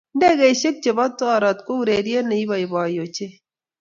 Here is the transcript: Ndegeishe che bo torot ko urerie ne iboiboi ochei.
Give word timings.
Ndegeishe 0.17 0.69
che 0.81 0.91
bo 0.97 1.05
torot 1.17 1.59
ko 1.65 1.71
urerie 1.81 2.19
ne 2.23 2.35
iboiboi 2.43 2.95
ochei. 3.03 3.33